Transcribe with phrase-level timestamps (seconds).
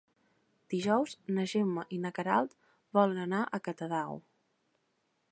[0.73, 2.55] Dijous na Gemma i na Queralt
[2.99, 4.17] volen anar a Catadau.